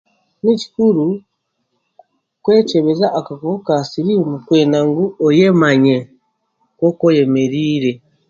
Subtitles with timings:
[0.43, 1.05] Ni kikuru
[2.43, 5.97] kwekyebeza akakooko ka siriimu kwenda ngu oyemanye
[6.75, 7.91] nk'oku oyemereire